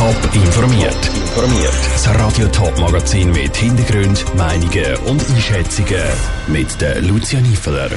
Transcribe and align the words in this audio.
Top 0.00 0.34
informiert. 0.34 0.96
Informiert. 1.14 1.74
Das 1.92 2.08
Radio 2.14 2.48
Top 2.48 2.78
Magazin 2.78 3.30
mit 3.32 3.54
Hintergrund, 3.54 4.24
Meinungen 4.34 4.96
und 5.04 5.22
Einschätzungen 5.28 6.02
mit 6.46 6.80
der 6.80 7.02
Lucia 7.02 7.38
Niefeler. 7.38 7.90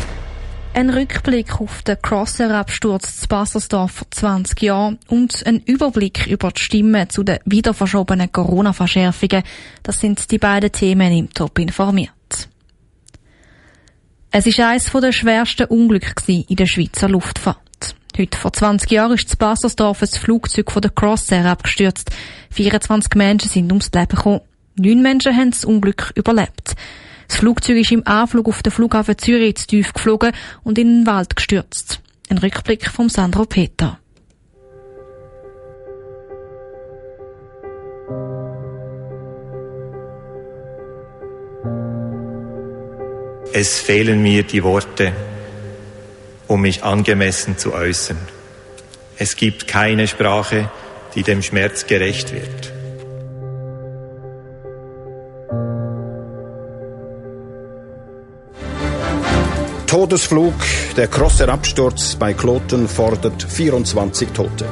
Ein 0.74 0.90
Rückblick 0.90 1.62
auf 1.62 1.82
den 1.84 1.96
Crosser-Absturz 2.02 3.22
zu 3.22 3.28
Baselsdorf 3.30 3.92
vor 3.94 4.08
20 4.12 4.62
Jahren 4.64 5.00
und 5.08 5.48
ein 5.48 5.62
Überblick 5.62 6.28
über 6.28 6.52
die 6.52 6.62
Stimmen 6.62 7.10
zu 7.10 7.24
den 7.24 7.40
wieder 7.46 7.74
verschobenen 7.74 8.30
Corona-Verschärfungen. 8.30 9.44
Das 9.82 10.02
sind 10.02 10.30
die 10.30 10.40
beiden 10.40 10.74
Themen 10.74 11.10
im 11.14 11.34
Top 11.34 11.58
informiert. 11.58 12.12
Es 14.30 14.46
ist 14.46 14.60
eines 14.60 14.92
der 14.92 15.14
schwersten 15.14 15.68
Unglücke 15.68 16.34
in 16.50 16.58
der 16.58 16.66
Schweizer 16.66 17.08
Luftfahrt. 17.08 17.63
Heute 18.16 18.38
vor 18.38 18.54
20 18.54 18.92
Jahren 18.92 19.14
ist 19.14 19.28
zu 19.28 19.38
Baselsdorf 19.38 20.04
ein 20.04 20.08
Flugzeug 20.08 20.72
von 20.72 20.84
der 20.84 20.92
Crossair 20.92 21.46
abgestürzt. 21.46 22.12
24 22.52 23.16
Menschen 23.16 23.50
sind 23.50 23.72
ums 23.72 23.90
Leben 23.92 24.16
gekommen. 24.16 24.42
Neun 24.76 25.02
Menschen 25.02 25.36
haben 25.36 25.50
das 25.50 25.66
Unglück 25.66 26.12
überlebt. 26.14 26.76
Das 27.28 27.38
Flugzeug 27.38 27.78
ist 27.78 27.92
im 27.92 28.06
Anflug 28.06 28.48
auf 28.48 28.62
den 28.62 28.72
Flughafen 28.72 29.18
Zürich 29.18 29.56
zu 29.56 29.66
tief 29.66 29.94
geflogen 29.94 30.32
und 30.64 30.78
in 30.78 31.00
den 31.00 31.08
Wald 31.08 31.36
gestürzt. 31.36 32.02
Ein 32.30 32.38
Rückblick 32.38 32.88
vom 32.88 33.10
Sandro 33.10 33.46
Peter. 33.46 33.98
Es 43.52 43.80
fehlen 43.80 44.22
mir 44.22 44.44
die 44.44 44.64
Worte, 44.64 45.14
um 46.54 46.62
mich 46.62 46.84
angemessen 46.84 47.58
zu 47.58 47.74
äußern. 47.74 48.20
Es 49.18 49.36
gibt 49.36 49.68
keine 49.68 50.08
Sprache, 50.08 50.70
die 51.16 51.24
dem 51.24 51.42
Schmerz 51.42 51.88
gerecht 51.88 52.32
wird. 52.32 52.72
Todesflug, 59.88 60.54
der 60.96 61.08
Crosser-Absturz 61.08 62.18
bei 62.18 62.34
Kloten 62.34 62.88
fordert 62.88 63.42
24 63.42 64.30
Tote. 64.30 64.68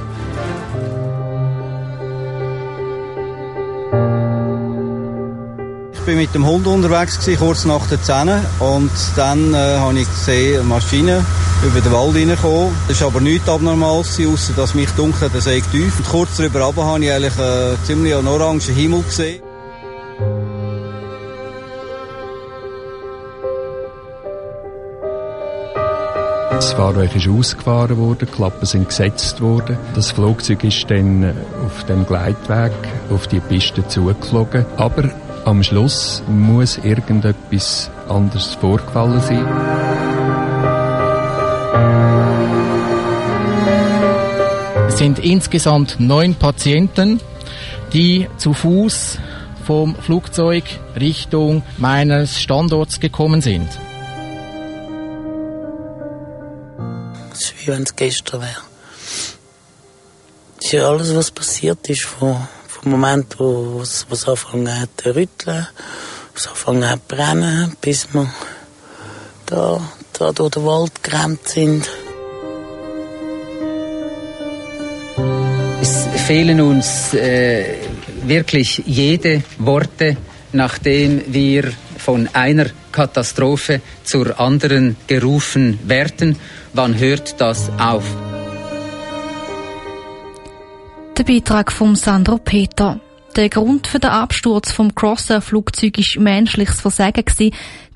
Bin 6.06 6.18
mit 6.18 6.34
dem 6.34 6.46
Hund 6.46 6.68
unterwegs 6.68 7.20
gewesen, 7.20 7.40
kurz 7.40 7.66
nach 7.66 7.86
der 7.88 8.02
10 8.02 8.30
und 8.60 8.92
dann 9.16 9.54
äh, 9.54 9.58
habe 9.58 10.00
ich 10.00 10.08
gesehen, 10.08 10.60
eine 10.60 10.68
Maschine 10.68 11.26
über 11.66 11.82
den 11.82 11.92
Wald 11.92 12.16
reingekommen. 12.16 12.76
Das 12.88 12.98
ist 12.98 13.04
aber 13.04 13.22
nichts 13.22 13.48
Abnormales, 13.48 14.20
außer 14.20 14.54
dass 14.54 14.74
mich 14.74 14.90
dunkel 14.92 15.30
der 15.30 15.42
See 15.42 15.62
tief. 15.72 15.98
Und 15.98 16.10
kurz 16.10 16.38
darüber 16.38 16.62
runter 16.62 16.86
habe 16.86 17.04
ich 17.04 17.12
eigentlich 17.12 17.38
einen 17.38 17.78
ziemlich 17.84 18.16
orangen 18.16 18.60
Himmel 18.60 19.04
gesehen. 19.04 19.42
Das 26.52 26.74
Fahrwerk 26.74 27.16
ist 27.16 27.28
ausgefahren 27.28 27.98
worden, 27.98 28.28
die 28.32 28.36
Klappen 28.36 28.66
sind 28.68 28.88
gesetzt 28.88 29.42
worden. 29.42 29.78
Das 29.96 30.12
Flugzeug 30.12 30.64
ist 30.64 30.86
dann 30.92 31.24
äh, 31.24 31.34
auf 31.66 31.84
dem 31.86 32.06
Gleitweg 32.06 32.72
auf 33.10 33.26
die 33.26 33.40
Piste 33.40 33.88
zugeflogen. 33.88 34.66
Aber 34.78 35.10
am 35.45 35.64
Schluss 35.64 36.23
muss 36.28 36.78
irgendetwas 36.78 37.89
anderes 38.08 38.56
vorgefallen 38.56 39.22
sein. 39.22 39.45
Es 44.88 44.98
sind 44.98 45.20
insgesamt 45.20 46.00
neun 46.00 46.36
Patienten, 46.36 47.20
die 47.94 48.28
zu 48.38 48.53
Fuß 48.53 49.20
vom 49.66 49.95
Flugzeug 49.95 50.64
Richtung 51.00 51.64
meines 51.78 52.39
Standorts 52.39 53.00
gekommen 53.00 53.42
sind. 53.42 53.67
Es 57.32 57.42
ist 57.42 57.61
wie 57.61 57.67
wenn 57.71 57.83
es 57.83 57.95
gestern 57.95 58.42
wäre. 58.42 58.61
Es 60.60 60.66
ist 60.66 60.71
ja 60.73 60.87
alles, 60.87 61.16
was 61.16 61.32
passiert 61.32 61.89
ist, 61.89 62.04
vom, 62.04 62.48
vom 62.81 62.92
Moment, 62.92 63.39
wo 63.39 63.81
es 63.81 64.05
angefangen 64.09 64.81
hat 64.81 64.89
zu 64.97 65.15
rütteln, 65.15 65.67
was 66.33 66.47
angefangen 66.47 66.89
hat 66.89 67.02
zu 67.08 67.15
brennen, 67.15 67.77
bis 67.80 68.08
wir 68.14 68.27
da, 69.45 69.81
da 70.14 70.31
durch 70.31 70.52
den 70.52 70.65
Wald 70.65 71.03
gerannt 71.03 71.47
sind. 71.47 71.87
Es 75.81 76.08
fehlen 76.25 76.61
uns 76.61 77.14
äh, 77.14 77.77
wirklich 78.23 78.83
jede 78.86 79.43
Worte, 79.59 80.17
nachdem 80.52 81.21
wir 81.27 81.71
von 81.98 82.30
einer 82.33 82.67
Katastrophe 82.92 83.81
zur 84.03 84.39
anderen 84.39 84.95
gerufen 85.08 85.80
werden. 85.83 86.36
Wann 86.73 86.98
hört 86.98 87.39
das 87.39 87.69
auf? 87.77 88.05
Der 91.17 91.23
Beitrag 91.26 91.72
von 91.72 91.95
Sandro 91.95 92.38
Peter. 92.38 92.99
Der 93.36 93.49
Grund 93.49 93.88
für 93.88 93.99
den 93.99 94.10
Absturz 94.10 94.72
vom 94.72 94.95
Crosser-Flugzeug 94.95 95.98
war 95.98 96.23
menschliches 96.23 96.82
Versagen. 96.82 97.26
Die 97.39 97.52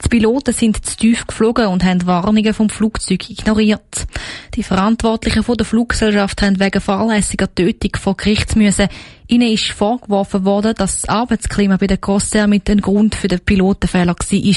Piloten 0.09 0.53
sind 0.53 0.85
zu 0.85 0.97
tief 0.97 1.25
geflogen 1.25 1.67
und 1.67 1.83
haben 1.83 2.05
Warnungen 2.05 2.53
vom 2.53 2.69
Flugzeug 2.69 3.29
ignoriert. 3.29 4.05
Die 4.53 4.63
Verantwortlichen 4.63 5.43
der 5.45 5.65
Fluggesellschaft 5.65 6.41
haben 6.41 6.59
wegen 6.59 6.81
fahrlässiger 6.81 7.53
Tötung 7.53 7.91
vor 7.99 8.17
Gericht 8.17 8.55
müssen. 8.55 8.89
Ihnen 9.27 9.51
ist 9.51 9.71
vorgeworfen 9.71 10.45
worden, 10.45 10.73
dass 10.75 11.01
das 11.01 11.09
Arbeitsklima 11.09 11.77
bei 11.77 11.87
der 11.87 11.97
Crossair 11.97 12.47
mit 12.47 12.67
dem 12.67 12.81
Grund 12.81 13.15
für 13.15 13.27
den 13.27 13.39
Pilotenfehler 13.39 14.15
war. 14.15 14.55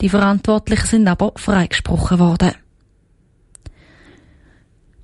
Die 0.00 0.08
Verantwortlichen 0.08 0.86
sind 0.86 1.08
aber 1.08 1.32
freigesprochen 1.36 2.18
worden. 2.18 2.52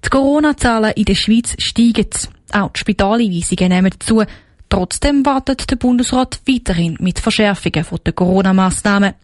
Die 0.04 0.08
Corona-Zahlen 0.08 0.92
in 0.94 1.04
der 1.04 1.14
Schweiz 1.14 1.54
steigen. 1.58 2.10
Auch 2.52 2.70
die 2.72 2.80
Spitaleinweisungen 2.80 3.68
nehmen 3.68 3.92
zu. 3.98 4.22
Trotzdem 4.68 5.24
wartet 5.24 5.70
der 5.70 5.76
Bundesrat 5.76 6.40
weiterhin 6.46 6.96
mit 7.00 7.18
Verschärfungen 7.18 7.84
der 8.04 8.12
Corona-Massnahmen. 8.12 9.14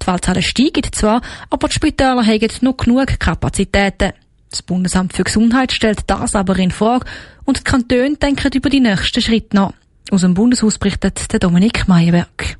Die 0.00 0.04
Fallzahlen 0.04 0.42
steigen 0.42 0.92
zwar, 0.92 1.22
aber 1.50 1.68
die 1.68 1.74
Spitäler 1.74 2.24
haben 2.24 2.50
noch 2.60 2.76
genug 2.76 3.18
Kapazitäten. 3.18 4.12
Das 4.50 4.62
Bundesamt 4.62 5.12
für 5.12 5.24
Gesundheit 5.24 5.72
stellt 5.72 6.00
das 6.06 6.34
aber 6.34 6.56
in 6.58 6.70
Frage 6.70 7.06
und 7.44 7.58
die 7.58 7.64
Kantone 7.64 8.16
denken 8.16 8.52
über 8.54 8.70
die 8.70 8.80
nächsten 8.80 9.20
Schritte 9.20 9.56
nach. 9.56 9.72
Aus 10.10 10.20
dem 10.20 10.34
Bundeshaus 10.34 10.78
berichtet 10.78 11.32
der 11.32 11.40
Dominik 11.40 11.88
Meyerberg. 11.88 12.58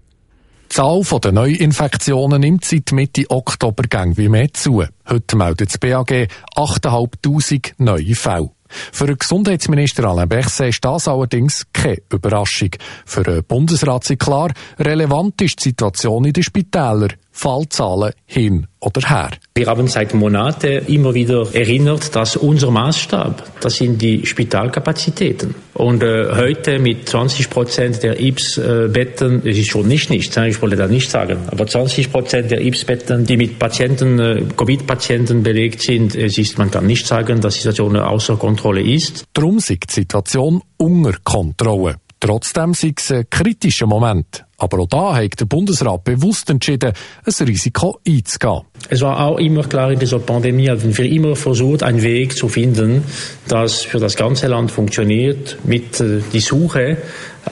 Die 0.64 0.74
Zahl 0.74 1.02
der 1.22 1.30
Neuinfektionen 1.30 2.40
nimmt 2.40 2.64
seit 2.64 2.90
Mitte 2.90 3.30
Oktober 3.30 3.84
gang 3.84 4.16
wie 4.18 4.28
mehr 4.28 4.52
zu. 4.52 4.84
Heute 5.08 5.36
meldet 5.36 5.68
das 5.70 5.78
BAG 5.78 6.28
8'500 6.56 7.74
neue 7.78 8.16
Fälle. 8.16 8.50
Für 8.68 9.06
den 9.06 9.18
Gesundheitsminister 9.18 10.04
Alain 10.04 10.28
Berset 10.28 10.68
ist 10.70 10.84
das 10.84 11.08
allerdings 11.08 11.66
keine 11.72 11.98
Überraschung. 12.12 12.70
Für 13.04 13.22
den 13.22 13.44
Bundesrat 13.44 14.08
ist 14.10 14.18
klar, 14.18 14.52
relevant 14.78 15.40
ist 15.42 15.64
die 15.64 15.70
Situation 15.70 16.24
in 16.24 16.32
den 16.32 16.42
Spitälern. 16.42 17.12
Fallzahlen 17.36 18.12
hin 18.24 18.66
oder 18.80 19.02
her. 19.06 19.30
Wir 19.54 19.66
haben 19.66 19.88
seit 19.88 20.14
Monaten 20.14 20.86
immer 20.86 21.12
wieder 21.12 21.54
erinnert, 21.54 22.16
dass 22.16 22.36
unser 22.36 22.70
Maßstab, 22.70 23.60
das 23.60 23.76
sind 23.76 24.00
die 24.00 24.24
Spitalkapazitäten. 24.24 25.54
Und 25.74 26.02
äh, 26.02 26.34
heute 26.34 26.78
mit 26.78 27.06
20 27.06 27.50
Prozent 27.50 28.02
der 28.02 28.18
IPS-Betten, 28.18 29.42
das 29.44 29.56
ist 29.58 29.68
schon 29.68 29.86
nicht 29.86 30.08
nichts, 30.08 30.34
ich 30.34 30.62
wollte 30.62 30.76
da 30.76 30.86
nicht 30.86 31.10
sagen, 31.10 31.40
aber 31.48 31.66
20 31.66 32.10
Prozent 32.10 32.50
der 32.50 32.62
IPS-Betten, 32.62 33.26
die 33.26 33.36
mit 33.36 33.58
Patienten, 33.58 34.18
äh, 34.18 34.42
Covid-Patienten 34.56 35.42
belegt 35.42 35.82
sind, 35.82 36.16
es 36.16 36.38
ist, 36.38 36.56
man 36.56 36.70
kann 36.70 36.86
nicht 36.86 37.06
sagen, 37.06 37.42
dass 37.42 37.56
die 37.56 37.60
Situation 37.60 37.96
außer 37.96 38.36
Kontrolle 38.36 38.80
ist. 38.80 39.24
Darum 39.34 39.58
ist 39.58 39.68
die 39.68 39.78
Situation 39.90 40.62
unter 40.78 41.12
Kontrolle. 41.22 41.96
Trotzdem 42.18 42.72
sei 42.74 42.94
es 42.96 43.10
ein 43.10 43.28
kritischer 43.28 43.86
Moment. 43.86 44.44
Aber 44.58 44.78
auch 44.78 44.88
da 44.88 45.16
hat 45.16 45.38
der 45.38 45.44
Bundesrat 45.44 46.02
bewusst 46.04 46.48
entschieden, 46.48 46.92
ein 47.24 47.46
Risiko 47.46 48.00
einzugehen. 48.06 48.62
Es 48.88 49.02
war 49.02 49.20
auch 49.20 49.38
immer 49.38 49.64
klar 49.64 49.92
in 49.92 49.98
dieser 49.98 50.18
Pandemie, 50.18 50.70
haben 50.70 50.96
wir 50.96 51.04
immer 51.04 51.36
versucht, 51.36 51.82
einen 51.82 52.00
Weg 52.00 52.34
zu 52.34 52.48
finden, 52.48 53.04
das 53.48 53.82
für 53.82 53.98
das 53.98 54.16
ganze 54.16 54.46
Land 54.46 54.70
funktioniert, 54.70 55.58
mit 55.64 56.00
äh, 56.00 56.20
die 56.32 56.40
Suche 56.40 56.96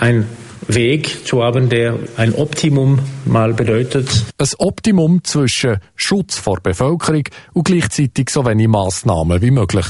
ein 0.00 0.26
Weg 0.66 1.26
zu 1.26 1.42
haben, 1.42 1.68
der 1.68 1.98
ein 2.16 2.34
Optimum 2.34 3.00
mal 3.26 3.52
bedeutet. 3.52 4.08
Ein 4.38 4.48
Optimum 4.58 5.22
zwischen 5.24 5.76
Schutz 5.94 6.38
vor 6.38 6.60
Bevölkerung 6.62 7.24
und 7.52 7.64
gleichzeitig 7.64 8.30
so 8.30 8.46
wenig 8.46 8.68
Massnahmen 8.68 9.42
wie 9.42 9.50
möglich. 9.50 9.86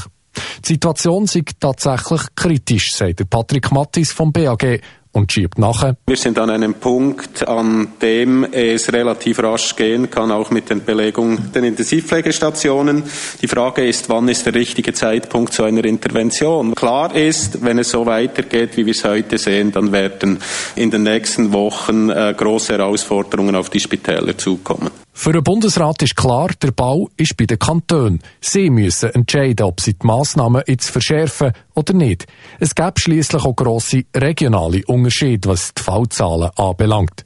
Die 0.63 0.73
Situation 0.73 1.27
sei 1.27 1.43
tatsächlich 1.59 2.21
kritisch, 2.35 2.93
sagt 2.93 3.29
Patrick 3.29 3.71
Mattis 3.71 4.11
vom 4.11 4.31
BAG 4.31 4.81
und 5.15 5.31
schiebt 5.31 5.57
nachher. 5.57 5.95
Wir 6.07 6.17
sind 6.17 6.37
an 6.37 6.49
einem 6.49 6.73
Punkt, 6.75 7.47
an 7.47 7.87
dem 8.01 8.43
es 8.43 8.91
relativ 8.91 9.39
rasch 9.39 9.75
gehen 9.75 10.09
kann, 10.09 10.31
auch 10.31 10.51
mit 10.51 10.69
den 10.69 10.83
Belegungen 10.83 11.51
der 11.53 11.63
Intensivpflegestationen. 11.63 13.03
Die 13.41 13.47
Frage 13.47 13.85
ist, 13.85 14.09
wann 14.09 14.27
ist 14.27 14.45
der 14.45 14.53
richtige 14.53 14.93
Zeitpunkt 14.93 15.53
zu 15.53 15.63
einer 15.63 15.85
Intervention? 15.85 16.75
Klar 16.75 17.15
ist, 17.15 17.63
wenn 17.63 17.79
es 17.79 17.91
so 17.91 18.05
weitergeht, 18.05 18.75
wie 18.75 18.85
wir 18.85 18.91
es 18.91 19.05
heute 19.05 19.37
sehen, 19.37 19.71
dann 19.71 19.91
werden 19.93 20.39
in 20.75 20.91
den 20.91 21.03
nächsten 21.03 21.53
Wochen 21.53 22.09
äh, 22.09 22.33
große 22.35 22.73
Herausforderungen 22.73 23.55
auf 23.55 23.69
die 23.69 23.79
Spitäler 23.79 24.37
zukommen. 24.37 24.91
Für 25.17 25.31
den 25.31 25.43
Bundesrat 25.43 26.03
ist 26.03 26.17
klar, 26.17 26.49
der 26.61 26.71
Bau 26.71 27.09
ist 27.15 27.37
bei 27.37 27.45
den 27.45 27.57
Kantonen. 27.57 28.19
Sie 28.41 28.69
müssen 28.69 29.11
entscheiden, 29.11 29.65
ob 29.65 29.79
sie 29.79 29.93
die 29.93 30.05
Massnahmen 30.05 30.61
jetzt 30.67 30.89
verschärfen 30.89 31.53
oder 31.73 31.93
nicht. 31.93 32.27
Es 32.59 32.75
gäbe 32.75 32.99
schließlich 32.99 33.45
auch 33.45 33.55
grosse 33.55 34.03
regionale 34.15 34.83
Unterschiede, 34.85 35.47
was 35.49 35.73
die 35.73 35.81
Fallzahlen 35.81 36.51
anbelangt. 36.57 37.25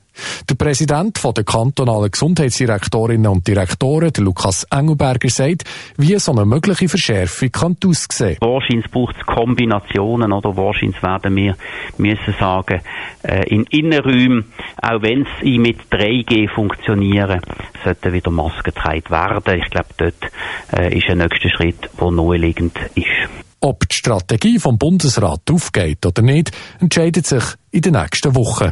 Der 0.49 0.55
Präsident 0.55 1.19
der 1.23 1.43
kantonalen 1.43 2.11
Gesundheitsdirektorinnen 2.11 3.31
und 3.31 3.47
Direktoren, 3.47 4.11
der 4.11 4.23
Lukas 4.23 4.65
Engelberger, 4.71 5.29
sagt, 5.29 5.63
wie 5.97 6.17
so 6.19 6.31
eine 6.31 6.45
mögliche 6.45 6.89
Verschärfung 6.89 7.51
kann 7.51 7.77
aussehen. 7.85 8.37
Wahrscheinlich 8.41 8.89
braucht 8.91 9.15
es 9.19 9.25
Kombinationen 9.25 10.31
oder 10.31 10.55
wahrscheinlich 10.55 11.01
werden 11.03 11.35
wir 11.35 11.55
müssen 11.97 12.35
sagen, 12.39 12.81
äh, 13.23 13.47
in 13.49 13.63
Innenräumen, 13.65 14.45
auch 14.81 15.01
wenn 15.01 15.27
sie 15.41 15.57
mit 15.59 15.77
3G 15.91 16.49
funktionieren, 16.53 17.41
sollten 17.83 18.13
wieder 18.13 18.31
Masken 18.31 18.73
getragen 18.73 19.09
werden. 19.09 19.61
Ich 19.61 19.69
glaube, 19.69 19.89
dort 19.97 20.31
äh, 20.77 20.97
ist 20.97 21.09
ein 21.09 21.19
nächster 21.19 21.49
Schritt, 21.49 21.89
der 21.99 22.11
naheliegend 22.11 22.77
ist. 22.95 23.29
Ob 23.61 23.87
die 23.89 23.95
Strategie 23.95 24.57
vom 24.57 24.77
Bundesrat 24.77 25.41
aufgeht 25.51 26.05
oder 26.05 26.21
nicht, 26.21 26.51
entscheidet 26.79 27.27
sich 27.27 27.43
in 27.71 27.81
den 27.81 27.93
nächsten 27.93 28.33
Wochen. 28.35 28.71